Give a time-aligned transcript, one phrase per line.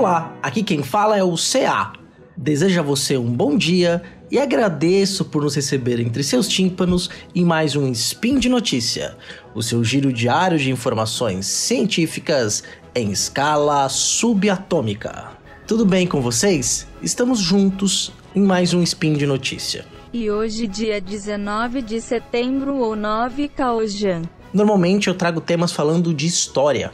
[0.00, 1.92] Olá, aqui quem fala é o CA.
[2.34, 7.44] Desejo a você um bom dia e agradeço por nos receber entre seus tímpanos em
[7.44, 9.14] mais um Spin de Notícia,
[9.54, 15.32] o seu giro diário de informações científicas em escala subatômica.
[15.66, 16.86] Tudo bem com vocês?
[17.02, 19.84] Estamos juntos em mais um Spin de Notícia.
[20.14, 24.22] E hoje, dia 19 de setembro ou 9 Caojan.
[24.50, 26.90] Normalmente eu trago temas falando de história.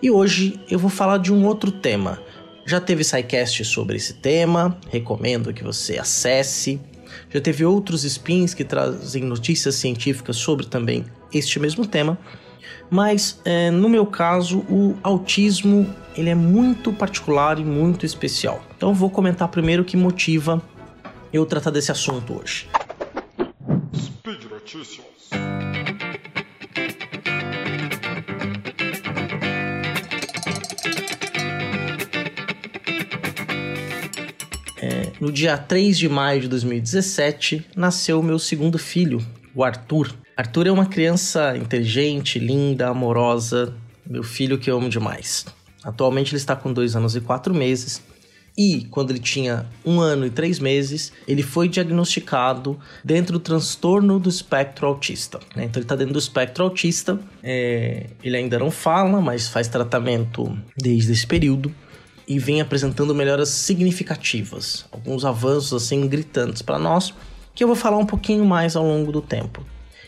[0.00, 2.20] E hoje eu vou falar de um outro tema.
[2.66, 6.80] Já teve SciCast sobre esse tema, recomendo que você acesse.
[7.30, 12.18] Já teve outros spins que trazem notícias científicas sobre também este mesmo tema.
[12.90, 18.64] Mas é, no meu caso, o autismo ele é muito particular e muito especial.
[18.76, 20.62] Então vou comentar primeiro o que motiva
[21.32, 22.68] eu tratar desse assunto hoje.
[23.94, 25.13] Speed.
[35.24, 40.14] No dia 3 de maio de 2017, nasceu meu segundo filho, o Arthur.
[40.36, 43.72] Arthur é uma criança inteligente, linda, amorosa,
[44.06, 45.46] meu filho que eu amo demais.
[45.82, 48.02] Atualmente ele está com dois anos e quatro meses.
[48.56, 54.20] E quando ele tinha um ano e três meses, ele foi diagnosticado dentro do transtorno
[54.20, 55.40] do espectro autista.
[55.56, 55.64] Né?
[55.64, 57.18] Então ele está dentro do espectro autista.
[57.42, 58.08] É...
[58.22, 61.74] ele ainda não fala, mas faz tratamento desde esse período
[62.26, 67.14] e vem apresentando melhoras significativas, alguns avanços assim gritantes para nós,
[67.54, 69.64] que eu vou falar um pouquinho mais ao longo do tempo.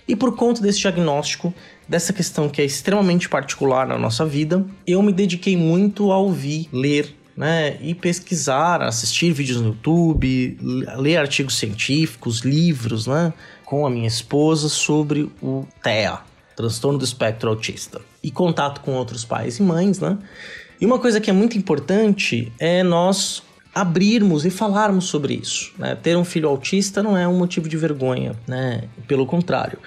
[0.08, 1.52] E por conta desse diagnóstico,
[1.88, 6.68] dessa questão que é extremamente particular na nossa vida, eu me dediquei muito a ouvir,
[6.72, 10.56] ler, né, e pesquisar, assistir vídeos no YouTube,
[10.96, 13.32] ler artigos científicos, livros, né,
[13.64, 16.20] com a minha esposa sobre o TEA,
[16.56, 20.16] transtorno do espectro autista, e contato com outros pais e mães, né?
[20.80, 23.42] E uma coisa que é muito importante é nós
[23.74, 25.72] abrirmos e falarmos sobre isso.
[25.78, 25.94] Né?
[25.94, 28.84] Ter um filho autista não é um motivo de vergonha, né?
[29.06, 29.78] Pelo contrário.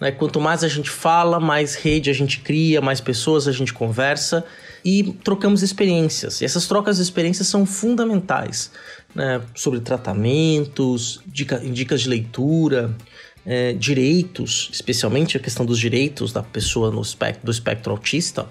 [0.00, 0.10] Né?
[0.10, 4.44] Quanto mais a gente fala, mais rede a gente cria, mais pessoas a gente conversa
[4.84, 6.40] e trocamos experiências.
[6.40, 8.70] E essas trocas de experiências são fundamentais
[9.14, 9.40] né?
[9.54, 12.94] sobre tratamentos, dica, dicas de leitura,
[13.46, 18.46] é, direitos, especialmente a questão dos direitos da pessoa no espectro, do espectro autista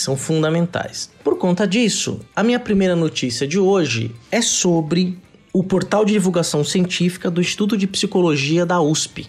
[0.00, 1.10] que são fundamentais.
[1.22, 5.18] Por conta disso, a minha primeira notícia de hoje é sobre
[5.52, 9.28] o portal de divulgação científica do Instituto de Psicologia da USP.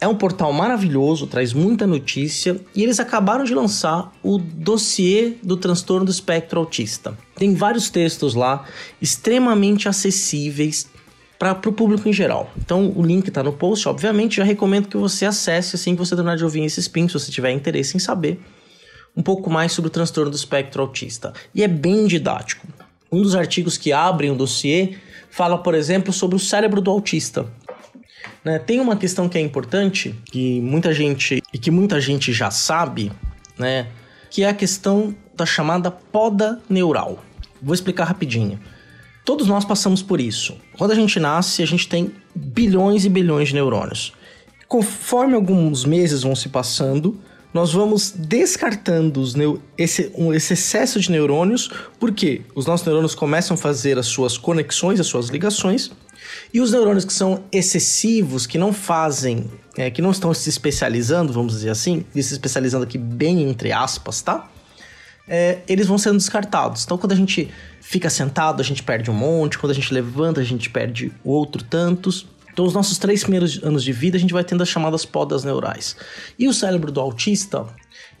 [0.00, 5.56] É um portal maravilhoso, traz muita notícia e eles acabaram de lançar o dossiê do
[5.56, 7.18] transtorno do espectro autista.
[7.34, 8.64] Tem vários textos lá
[9.02, 10.86] extremamente acessíveis
[11.36, 12.48] para o público em geral.
[12.56, 14.36] Então o link está no post, obviamente.
[14.36, 17.32] Já recomendo que você acesse assim que você terminar de ouvir esses pins, se você
[17.32, 18.40] tiver interesse em saber
[19.16, 21.32] um pouco mais sobre o transtorno do espectro autista.
[21.54, 22.66] E é bem didático.
[23.10, 24.96] Um dos artigos que abrem o dossiê
[25.30, 27.46] fala, por exemplo, sobre o cérebro do autista.
[28.44, 28.58] Né?
[28.58, 33.12] Tem uma questão que é importante, que muita gente e que muita gente já sabe,
[33.58, 33.88] né?
[34.30, 37.22] que é a questão da chamada poda neural.
[37.62, 38.58] Vou explicar rapidinho.
[39.24, 40.56] Todos nós passamos por isso.
[40.76, 44.12] Quando a gente nasce, a gente tem bilhões e bilhões de neurônios.
[44.68, 47.18] Conforme alguns meses vão se passando,
[47.54, 49.22] nós vamos descartando
[49.78, 51.70] esse, um, esse excesso de neurônios,
[52.00, 55.92] porque os nossos neurônios começam a fazer as suas conexões, as suas ligações,
[56.52, 61.32] e os neurônios que são excessivos, que não fazem, é, que não estão se especializando,
[61.32, 64.50] vamos dizer assim, e se especializando aqui bem entre aspas, tá?
[65.28, 66.84] É, eles vão sendo descartados.
[66.84, 67.48] Então, quando a gente
[67.80, 71.62] fica sentado, a gente perde um monte, quando a gente levanta, a gente perde outro
[71.62, 72.26] tantos.
[72.54, 75.42] Então, os nossos três primeiros anos de vida, a gente vai tendo as chamadas podas
[75.42, 75.96] neurais.
[76.38, 77.66] E o cérebro do autista,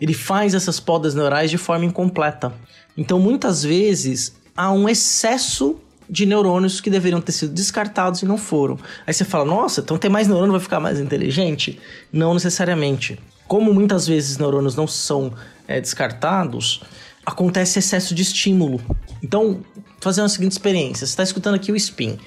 [0.00, 2.52] ele faz essas podas neurais de forma incompleta.
[2.96, 5.76] Então, muitas vezes, há um excesso
[6.10, 8.76] de neurônios que deveriam ter sido descartados e não foram.
[9.06, 11.78] Aí você fala, nossa, então ter mais neurônio vai ficar mais inteligente?
[12.12, 13.16] Não necessariamente.
[13.46, 15.32] Como muitas vezes neurônios não são
[15.68, 16.82] é, descartados,
[17.24, 18.80] acontece excesso de estímulo.
[19.22, 19.60] Então,
[20.00, 22.18] fazer uma seguinte experiência: você está escutando aqui o spin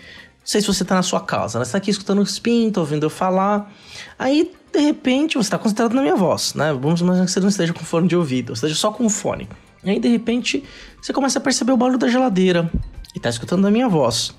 [0.47, 1.65] sei se você tá na sua casa, né?
[1.65, 3.69] Você tá aqui escutando o spin, tá ouvindo eu falar.
[4.17, 6.71] Aí, de repente, você tá concentrado na minha voz, né?
[6.71, 9.49] Vamos imaginar que você não esteja com fone de ouvido, esteja só com fone.
[9.83, 10.63] E aí, de repente,
[11.01, 12.71] você começa a perceber o barulho da geladeira
[13.13, 14.33] e tá escutando a minha voz,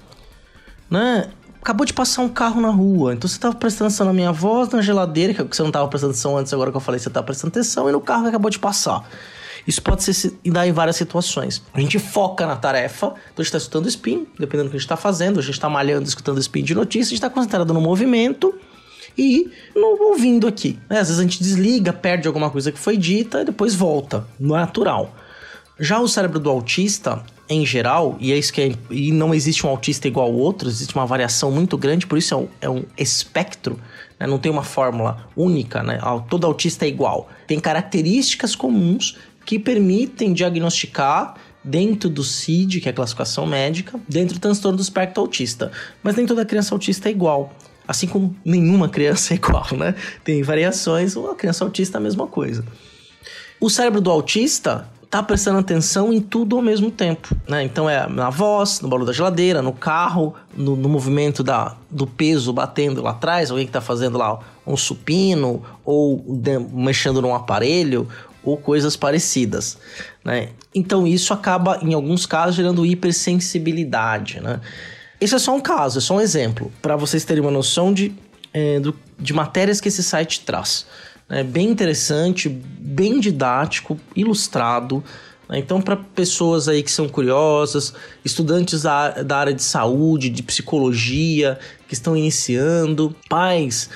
[0.91, 1.29] né?
[1.61, 4.71] Acabou de passar um carro na rua, então você tava prestando atenção na minha voz,
[4.71, 7.23] na geladeira, que você não tava prestando atenção antes, agora que eu falei, você tá
[7.23, 9.07] prestando atenção, e no carro que acabou de passar.
[9.67, 11.63] Isso pode ser dar em várias situações.
[11.73, 14.79] A gente foca na tarefa, então a gente está escutando spin, dependendo do que a
[14.79, 17.73] gente está fazendo, a gente está malhando, escutando spin de notícias, a gente está concentrado
[17.75, 18.55] no movimento
[19.17, 20.79] e no ouvindo aqui.
[20.89, 21.01] Né?
[21.01, 24.27] Às vezes a gente desliga, perde alguma coisa que foi dita e depois volta.
[24.39, 25.15] Não é natural.
[25.79, 29.67] Já o cérebro do autista, em geral, e é isso que é, e não existe
[29.67, 32.69] um autista igual ao outro, existe uma variação muito grande, por isso é um, é
[32.69, 33.79] um espectro,
[34.19, 34.27] né?
[34.27, 36.01] não tem uma fórmula única, né?
[36.29, 37.29] todo autista é igual.
[37.47, 39.17] Tem características comuns
[39.49, 41.35] que permitem diagnosticar
[41.65, 45.73] dentro do CID, que é a classificação médica, dentro do transtorno do espectro autista.
[46.03, 47.51] Mas nem toda criança autista é igual.
[47.87, 49.95] Assim como nenhuma criança é igual, né?
[50.23, 52.63] Tem variações, ou a criança autista é a mesma coisa.
[53.59, 57.63] O cérebro do autista tá prestando atenção em tudo ao mesmo tempo, né?
[57.63, 62.07] Então é na voz, no barulho da geladeira, no carro, no, no movimento da, do
[62.07, 67.35] peso batendo lá atrás, alguém que tá fazendo lá um supino ou de, mexendo num
[67.35, 68.07] aparelho
[68.49, 69.79] ou coisas parecidas,
[70.25, 70.51] né?
[70.75, 74.61] Então isso acaba em alguns casos gerando hipersensibilidade, né?
[75.21, 78.15] Esse é só um caso, é só um exemplo para vocês terem uma noção de,
[78.53, 80.87] é, do, de matérias que esse site traz.
[81.29, 85.03] É bem interessante, bem didático, ilustrado.
[85.49, 85.59] Né?
[85.59, 87.93] Então, para pessoas aí que são curiosas,
[88.25, 93.91] estudantes da, da área de saúde, de psicologia, que estão iniciando, pais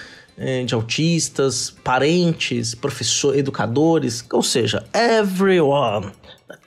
[0.66, 6.10] de autistas, parentes, professores, educadores, ou seja, everyone,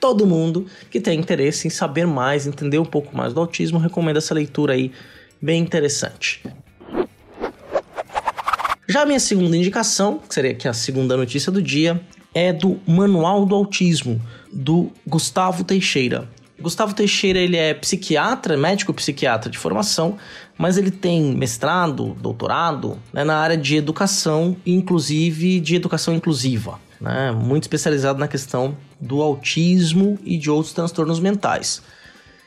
[0.00, 4.16] todo mundo que tem interesse em saber mais, entender um pouco mais do autismo, recomendo
[4.16, 4.92] essa leitura aí,
[5.40, 6.42] bem interessante.
[8.88, 12.00] Já a minha segunda indicação, que seria aqui a segunda notícia do dia,
[12.32, 14.20] é do Manual do Autismo,
[14.52, 16.28] do Gustavo Teixeira.
[16.60, 20.16] Gustavo Teixeira ele é psiquiatra, médico psiquiatra de formação,
[20.56, 27.30] mas ele tem mestrado, doutorado né, na área de educação, inclusive de educação inclusiva, né,
[27.30, 31.82] muito especializado na questão do autismo e de outros transtornos mentais.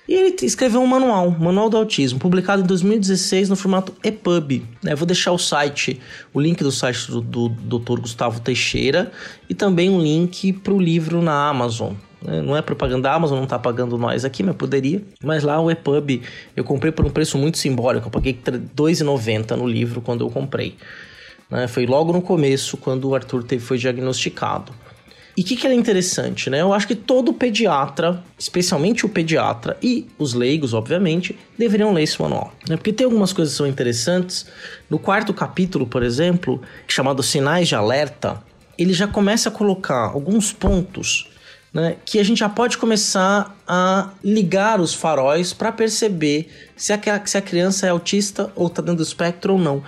[0.07, 4.65] E ele escreveu um manual, Manual do Autismo, publicado em 2016 no formato EPUB.
[4.81, 4.95] Né?
[4.95, 6.01] Vou deixar o site,
[6.33, 7.99] o link do site do, do Dr.
[7.99, 9.11] Gustavo Teixeira
[9.47, 11.93] e também um link para o livro na Amazon.
[12.21, 12.41] Né?
[12.41, 15.01] Não é propaganda, a Amazon não está pagando nós aqui, mas poderia.
[15.23, 16.21] Mas lá o EPUB
[16.55, 20.29] eu comprei por um preço muito simbólico, eu paguei R$ 2,90 no livro quando eu
[20.29, 20.75] comprei.
[21.49, 21.67] Né?
[21.67, 24.71] Foi logo no começo, quando o Arthur teve, foi diagnosticado.
[25.37, 26.59] E o que, que é interessante, né?
[26.59, 32.21] Eu acho que todo pediatra, especialmente o pediatra e os leigos, obviamente, deveriam ler esse
[32.21, 32.53] manual.
[32.67, 32.75] Né?
[32.75, 34.47] Porque tem algumas coisas que são interessantes.
[34.89, 38.43] No quarto capítulo, por exemplo, chamado Sinais de Alerta,
[38.77, 41.28] ele já começa a colocar alguns pontos
[41.73, 46.99] né, que a gente já pode começar a ligar os faróis para perceber se a,
[47.25, 49.83] se a criança é autista ou está dentro do espectro ou não.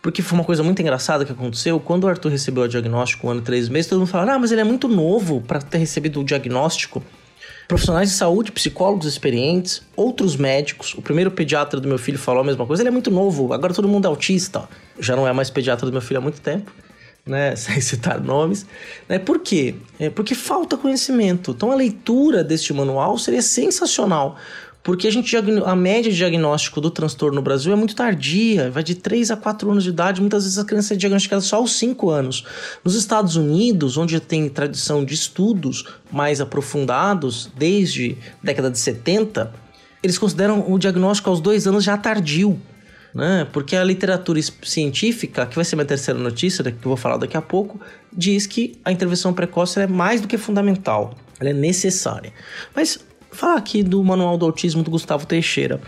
[0.00, 1.80] Porque foi uma coisa muito engraçada que aconteceu.
[1.80, 4.38] Quando o Arthur recebeu o diagnóstico, um ano e três meses, todo mundo falava: Ah,
[4.38, 7.02] mas ele é muito novo para ter recebido o diagnóstico.
[7.66, 10.92] Profissionais de saúde, psicólogos experientes, outros médicos.
[10.92, 13.72] O primeiro pediatra do meu filho falou a mesma coisa: ele é muito novo, agora
[13.72, 14.68] todo mundo é autista.
[15.00, 16.70] Já não é mais pediatra do meu filho há muito tempo.
[17.26, 18.66] Né, sem citar nomes,
[19.08, 19.18] né?
[19.18, 19.76] Por quê?
[19.98, 21.52] É porque falta conhecimento.
[21.52, 24.36] Então a leitura deste manual seria sensacional,
[24.84, 28.82] porque a, gente, a média de diagnóstico do transtorno no Brasil é muito tardia, vai
[28.82, 31.78] de 3 a 4 anos de idade, muitas vezes a criança é diagnosticada só aos
[31.78, 32.44] 5 anos.
[32.84, 39.50] Nos Estados Unidos, onde tem tradição de estudos mais aprofundados, desde a década de 70,
[40.02, 42.60] eles consideram o diagnóstico aos 2 anos já tardio.
[43.14, 43.46] Né?
[43.52, 47.36] Porque a literatura científica, que vai ser minha terceira notícia, que eu vou falar daqui
[47.36, 47.80] a pouco,
[48.12, 52.32] diz que a intervenção precoce é mais do que fundamental, ela é necessária.
[52.74, 52.98] Mas
[53.30, 55.80] falar aqui do Manual do Autismo do Gustavo Teixeira.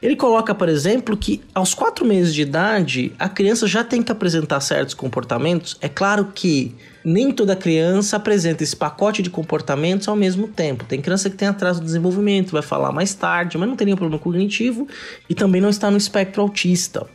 [0.00, 4.12] Ele coloca, por exemplo, que aos quatro meses de idade a criança já tem que
[4.12, 5.76] apresentar certos comportamentos.
[5.80, 10.84] É claro que nem toda criança apresenta esse pacote de comportamentos ao mesmo tempo.
[10.84, 13.96] Tem criança que tem atraso de desenvolvimento, vai falar mais tarde, mas não tem nenhum
[13.96, 14.86] problema cognitivo
[15.30, 17.06] e também não está no espectro autista.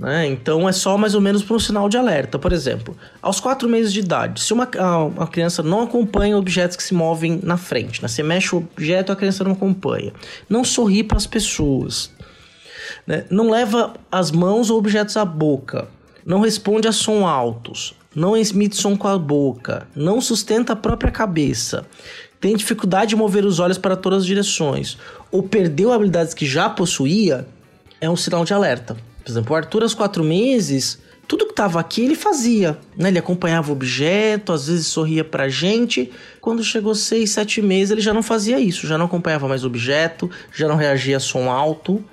[0.00, 0.28] Né?
[0.28, 2.38] Então é só mais ou menos para um sinal de alerta.
[2.38, 6.94] Por exemplo, aos 4 meses de idade, se uma, criança não acompanha objetos que se
[6.94, 8.08] movem na frente, né?
[8.08, 10.14] você mexe o objeto a criança não acompanha,
[10.48, 12.10] não sorri para as pessoas,
[13.06, 13.26] né?
[13.28, 15.86] não leva as mãos ou objetos à boca,
[16.24, 21.12] não responde a som altos, não emite som com a boca, não sustenta a própria
[21.12, 21.84] cabeça,
[22.40, 24.96] tem dificuldade de mover os olhos para todas as direções,
[25.30, 27.46] ou perdeu habilidades que já possuía,
[28.00, 29.09] é um sinal de alerta.
[29.30, 30.98] Por exemplo, o Arthur, aos quatro meses,
[31.30, 33.08] tudo que estava aqui ele fazia, né?
[33.08, 36.10] Ele acompanhava o objeto, às vezes sorria pra gente.
[36.40, 39.68] Quando chegou seis, sete meses, ele já não fazia isso, já não acompanhava mais o
[39.68, 42.04] objeto, já não reagia a som alto,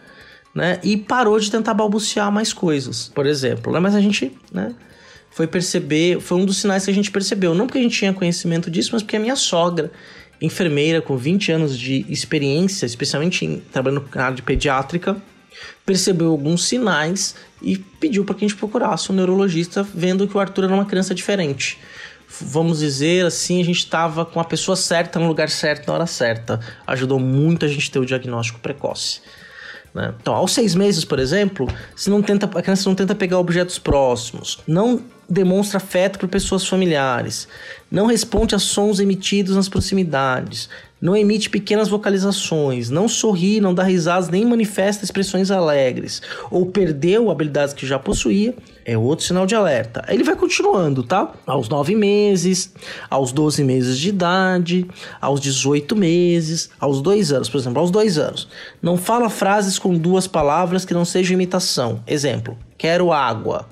[0.53, 0.79] né?
[0.83, 3.73] E parou de tentar balbuciar mais coisas, por exemplo.
[3.73, 3.79] Né?
[3.79, 4.75] Mas a gente, né?
[5.31, 7.55] Foi perceber, foi um dos sinais que a gente percebeu.
[7.55, 9.91] Não porque a gente tinha conhecimento disso, mas porque a minha sogra,
[10.39, 15.17] enfermeira com 20 anos de experiência, especialmente em, trabalhando na área de pediátrica,
[15.85, 20.39] percebeu alguns sinais e pediu para que a gente procurasse um neurologista, vendo que o
[20.39, 21.79] Arthur era uma criança diferente.
[22.29, 26.05] vamos dizer assim, a gente estava com a pessoa certa no lugar certo na hora
[26.05, 26.59] certa.
[26.85, 29.21] Ajudou muito a gente ter o diagnóstico precoce.
[29.93, 30.13] Né?
[30.21, 33.79] Então, aos seis meses, por exemplo, se não tenta, a criança não tenta pegar objetos
[33.79, 37.47] próximos, não demonstra afeto por pessoas familiares,
[37.91, 40.69] não responde a sons emitidos nas proximidades,
[41.01, 47.29] não emite pequenas vocalizações, não sorri, não dá risadas, nem manifesta expressões alegres, ou perdeu
[47.29, 48.55] habilidades que já possuía,
[48.87, 50.05] é outro sinal de alerta.
[50.07, 51.33] Ele vai continuando, tá?
[51.45, 52.73] Aos 9 meses,
[53.09, 54.87] aos 12 meses de idade,
[55.19, 58.47] aos 18 meses, aos 2 anos, por exemplo, aos 2 anos.
[58.81, 62.01] Não fala frases com duas palavras que não sejam imitação.
[62.07, 63.67] Exemplo: quero água.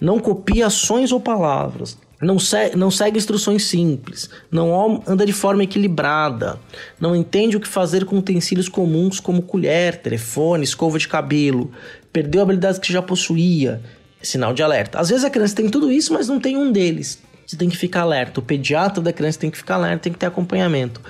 [0.00, 5.62] Não copia ações ou palavras não, se, não segue instruções simples, não anda de forma
[5.62, 6.58] equilibrada,
[7.00, 11.70] não entende o que fazer com utensílios comuns como colher, telefone, escova de cabelo,
[12.12, 13.80] perdeu habilidades que já possuía,
[14.22, 14.98] sinal de alerta.
[14.98, 17.22] Às vezes a criança tem tudo isso, mas não tem um deles.
[17.46, 18.40] Você tem que ficar alerta.
[18.40, 21.00] O pediatra da criança tem que ficar alerta, tem que ter acompanhamento.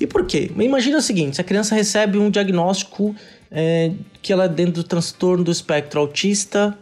[0.00, 0.50] E por quê?
[0.56, 3.14] Imagina o seguinte: se a criança recebe um diagnóstico
[3.50, 6.76] é, que ela é dentro do transtorno do espectro autista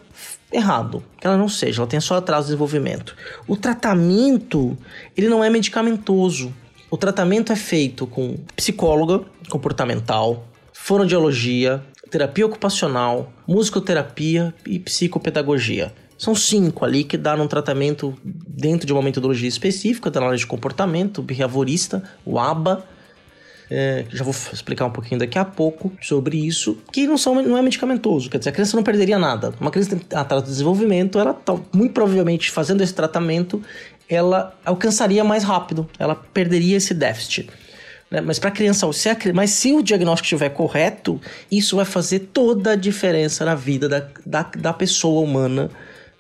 [0.51, 3.15] errado, que ela não seja, ela tenha só atraso de desenvolvimento.
[3.47, 4.77] O tratamento,
[5.17, 6.53] ele não é medicamentoso.
[6.91, 15.95] O tratamento é feito com psicóloga comportamental, fonoaudiologia, terapia ocupacional, musicoterapia e psicopedagogia.
[16.19, 20.47] São cinco ali que dão um tratamento dentro de uma metodologia específica da análise de
[20.47, 22.85] comportamento behaviorista, o ABA,
[23.71, 27.57] é, já vou explicar um pouquinho daqui a pouco sobre isso, que não, são, não
[27.57, 29.55] é medicamentoso, quer dizer, a criança não perderia nada.
[29.59, 33.63] Uma criança tem atraso de desenvolvimento, ela tá, muito provavelmente fazendo esse tratamento,
[34.07, 37.49] ela alcançaria mais rápido, ela perderia esse déficit.
[38.13, 38.21] Né?
[38.21, 41.19] Mas para criança, se a, mas se o diagnóstico estiver correto,
[41.51, 45.71] isso vai fazer toda a diferença na vida da, da, da pessoa humana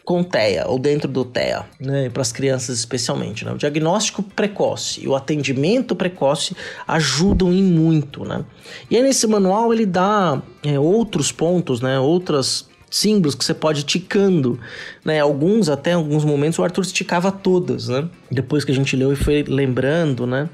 [0.02, 3.44] com TEA ou dentro do TEA, né, para as crianças especialmente.
[3.44, 3.52] Né?
[3.52, 6.56] O diagnóstico precoce e o atendimento precoce
[6.88, 8.24] ajudam em muito.
[8.24, 8.42] Né?
[8.90, 13.80] E aí nesse manual ele dá é, outros pontos, né, outras símbolos que você pode
[13.80, 14.60] ir ticando,
[15.02, 15.18] né?
[15.18, 18.06] Alguns, até alguns momentos, o Arthur esticava todas, né?
[18.30, 20.46] Depois que a gente leu e foi lembrando, né?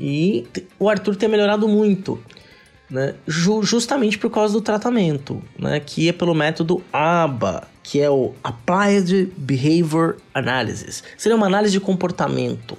[0.00, 0.46] E
[0.78, 2.18] o Arthur tem melhorado muito,
[2.88, 3.14] né?
[3.26, 5.78] justamente por causa do tratamento, né?
[5.78, 11.04] Que é pelo método ABA, que é o Applied Behavior Analysis.
[11.18, 12.78] Seria uma análise de comportamento.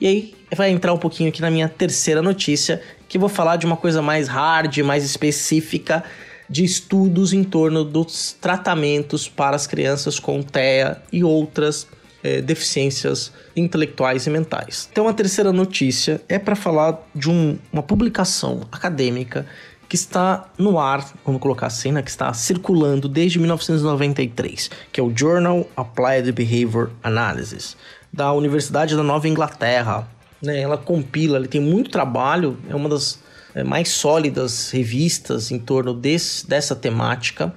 [0.00, 3.66] E aí vai entrar um pouquinho aqui na minha terceira notícia, que vou falar de
[3.66, 6.04] uma coisa mais hard, mais específica,
[6.48, 11.88] de estudos em torno dos tratamentos para as crianças com TEA e outras
[12.22, 14.88] é, deficiências intelectuais e mentais.
[14.90, 19.46] Então, a terceira notícia é para falar de um, uma publicação acadêmica
[19.92, 25.02] que está no ar, vamos colocar assim, né, que está circulando desde 1993, que é
[25.02, 27.76] o Journal Applied Behavior Analysis,
[28.10, 30.08] da Universidade da Nova Inglaterra.
[30.40, 33.20] Né, ela compila, ele tem muito trabalho, é uma das
[33.54, 37.54] é, mais sólidas revistas em torno desse, dessa temática.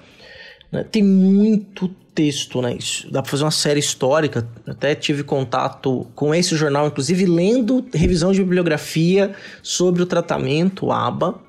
[0.76, 2.76] Né, tem muito texto, né?
[2.76, 4.48] Isso, dá para fazer uma série histórica.
[4.68, 11.44] Até tive contato com esse jornal, inclusive lendo revisão de bibliografia sobre o tratamento ABA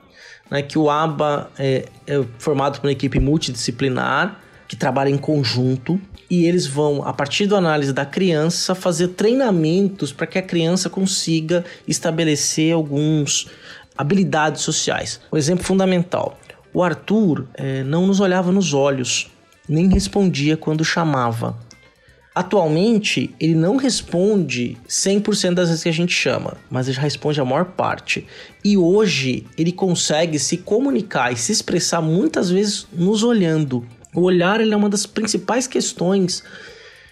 [0.51, 6.01] né, que o ABA é, é formado por uma equipe multidisciplinar que trabalha em conjunto
[6.29, 10.91] e eles vão, a partir da análise da criança, fazer treinamentos para que a criança
[10.91, 13.49] consiga estabelecer alguns
[13.97, 15.21] habilidades sociais.
[15.33, 16.37] Um exemplo fundamental:
[16.77, 19.31] o Arthur é, não nos olhava nos olhos,
[19.67, 21.57] nem respondia quando chamava.
[22.35, 27.41] Atualmente, ele não responde 100% das vezes que a gente chama, mas ele já responde
[27.41, 28.27] a maior parte.
[28.63, 33.83] E hoje, ele consegue se comunicar e se expressar muitas vezes nos olhando.
[34.15, 36.45] O olhar é uma das principais questões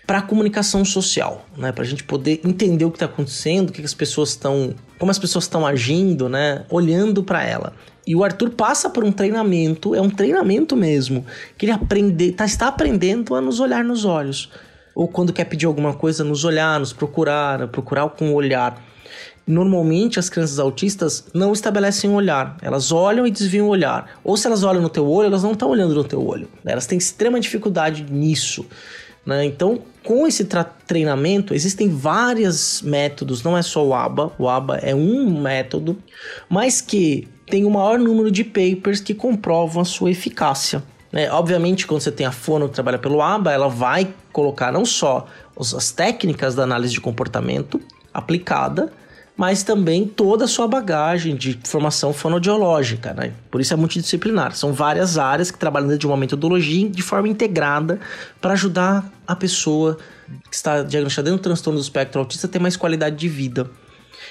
[0.07, 1.73] para a comunicação social, né?
[1.73, 5.11] Para a gente poder entender o que está acontecendo, o que as pessoas estão, como
[5.11, 6.65] as pessoas estão agindo, né?
[6.71, 7.73] Olhando para ela.
[8.07, 11.25] E o Arthur passa por um treinamento, é um treinamento mesmo,
[11.57, 14.51] que ele aprende, tá, está aprendendo a nos olhar nos olhos
[14.95, 18.83] ou quando quer pedir alguma coisa, nos olhar, nos procurar, procurar com o olhar.
[19.47, 24.19] Normalmente as crianças autistas não estabelecem um olhar, elas olham e desviam o olhar.
[24.23, 26.49] Ou se elas olham no teu olho, elas não estão olhando no teu olho.
[26.65, 28.65] Elas têm extrema dificuldade nisso.
[29.25, 29.45] Né?
[29.45, 30.47] Então, com esse
[30.87, 35.97] treinamento, existem vários métodos, não é só o ABA, o ABA é um método,
[36.49, 40.83] mas que tem o maior número de papers que comprovam a sua eficácia.
[41.11, 41.31] Né?
[41.31, 45.27] Obviamente, quando você tem a fono que trabalha pelo ABA, ela vai colocar não só
[45.57, 47.81] as técnicas da análise de comportamento
[48.13, 48.93] aplicada,
[49.37, 53.33] mas também toda a sua bagagem de formação fonodiológica, né?
[53.51, 54.55] Por isso é multidisciplinar.
[54.55, 57.99] São várias áreas que trabalham dentro de uma metodologia de forma integrada
[58.41, 59.99] para ajudar a pessoa
[60.49, 63.69] que está diagnosticada dentro do transtorno do espectro autista a ter mais qualidade de vida.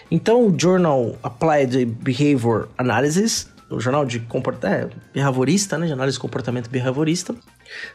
[0.09, 6.21] Então, o Journal Applied Behavior Analysis, o jornal de comportamento é, né, de análise de
[6.21, 7.35] comportamento behaviorista,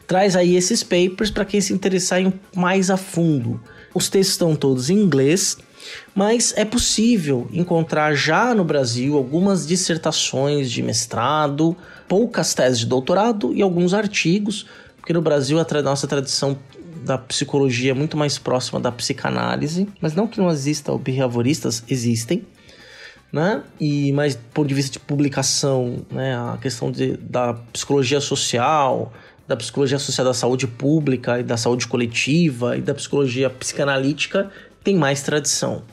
[0.05, 3.59] traz aí esses papers para quem se interessar em mais a fundo.
[3.93, 5.57] Os textos estão todos em inglês,
[6.13, 11.75] mas é possível encontrar já no Brasil algumas dissertações de mestrado,
[12.07, 14.65] poucas teses de doutorado e alguns artigos,
[14.97, 16.57] porque no Brasil a nossa tradição
[17.03, 22.45] da psicologia é muito mais próxima da psicanálise, mas não que não exista behavioristas, existem,
[23.31, 23.63] né?
[23.79, 29.13] E mas do ponto de vista de publicação, né, a questão de, da psicologia social,
[29.47, 34.51] da psicologia associada à saúde pública e da saúde coletiva e da psicologia psicanalítica
[34.83, 35.83] tem mais tradição.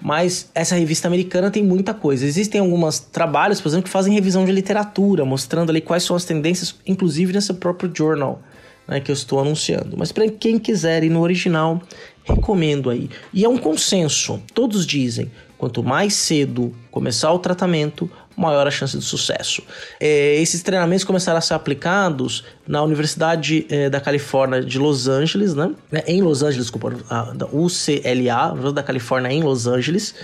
[0.00, 2.26] Mas essa revista americana tem muita coisa.
[2.26, 6.24] Existem alguns trabalhos, por exemplo, que fazem revisão de literatura, mostrando ali quais são as
[6.24, 8.42] tendências, inclusive nesse próprio journal
[8.86, 9.96] né, que eu estou anunciando.
[9.96, 11.80] Mas para quem quiser ir no original,
[12.24, 13.08] recomendo aí.
[13.32, 14.42] E é um consenso.
[14.52, 19.62] Todos dizem: quanto mais cedo começar o tratamento, maior a chance de sucesso.
[20.00, 25.54] É, esses treinamentos começaram a ser aplicados na Universidade é, da Califórnia de Los Angeles,
[25.54, 25.70] né?
[25.92, 30.14] É, em Los Angeles, desculpa, a, da UCLA, Universidade da Califórnia em Los Angeles,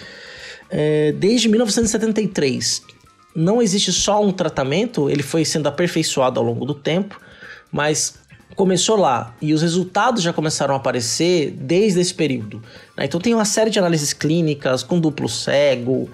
[0.71, 2.83] é, desde 1973.
[3.35, 7.21] Não existe só um tratamento, ele foi sendo aperfeiçoado ao longo do tempo,
[7.71, 8.19] mas
[8.57, 12.61] começou lá e os resultados já começaram a aparecer desde esse período.
[12.97, 13.05] Né?
[13.05, 16.11] Então tem uma série de análises clínicas com duplo cego,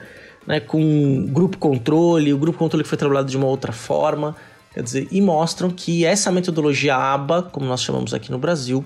[0.47, 4.37] né, com grupo controle, o grupo controle que foi trabalhado de uma outra forma,
[4.73, 8.85] quer dizer, e mostram que essa metodologia ABA, como nós chamamos aqui no Brasil,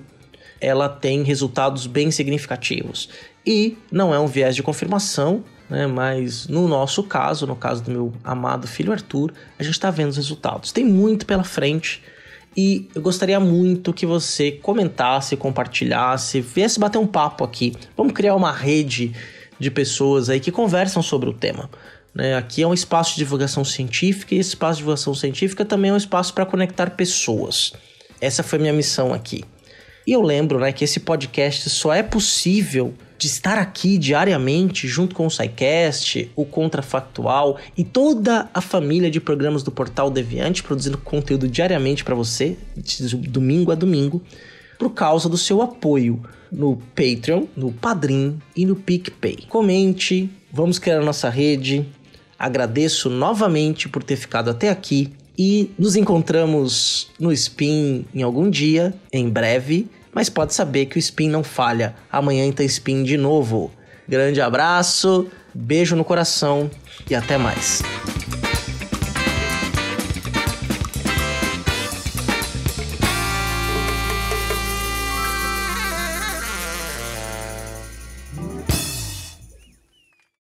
[0.61, 3.09] ela tem resultados bem significativos.
[3.47, 7.91] E não é um viés de confirmação, né, mas no nosso caso, no caso do
[7.91, 10.73] meu amado filho Arthur, a gente está vendo os resultados.
[10.73, 12.03] Tem muito pela frente.
[12.57, 17.73] E eu gostaria muito que você comentasse, compartilhasse, viesse bater um papo aqui.
[17.97, 19.15] Vamos criar uma rede
[19.59, 21.69] de pessoas aí que conversam sobre o tema.
[22.15, 22.37] Né?
[22.37, 25.95] Aqui é um espaço de divulgação científica e esse espaço de divulgação científica também é
[25.95, 27.73] um espaço para conectar pessoas.
[28.21, 29.45] Essa foi minha missão aqui.
[30.07, 35.15] E eu lembro né, que esse podcast só é possível de estar aqui diariamente junto
[35.15, 40.97] com o SciCast, o Contrafactual e toda a família de programas do Portal Deviante produzindo
[40.97, 44.23] conteúdo diariamente para você, de domingo a domingo,
[44.79, 49.45] por causa do seu apoio no Patreon, no Padrim e no PicPay.
[49.49, 51.87] Comente, vamos criar a nossa rede.
[52.39, 58.95] Agradeço novamente por ter ficado até aqui e nos encontramos no Spin em algum dia,
[59.13, 61.95] em breve, mas pode saber que o Spin não falha.
[62.11, 63.71] Amanhã tem Spin de novo.
[64.09, 66.71] Grande abraço, beijo no coração
[67.09, 67.83] e até mais.